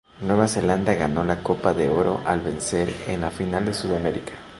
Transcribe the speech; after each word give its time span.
Nueva 0.21 0.47
Zelanda 0.47 0.95
ganó 0.95 1.23
la 1.23 1.43
Copa 1.43 1.73
de 1.75 1.87
Oro 1.87 2.21
al 2.25 2.39
vencer 2.41 2.91
en 3.07 3.21
la 3.21 3.29
final 3.29 3.67
a 3.67 3.73
Sudáfrica. 3.75 4.33